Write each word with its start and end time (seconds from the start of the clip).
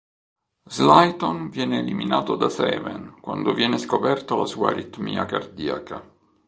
Slayton 0.67 1.51
viene 1.51 1.77
eliminato 1.77 2.35
da 2.35 2.49
Seven 2.49 3.19
quando 3.21 3.53
viene 3.53 3.77
scoperta 3.77 4.35
la 4.35 4.47
sua 4.47 4.71
aritmia 4.71 5.25
cardiaca. 5.27 6.01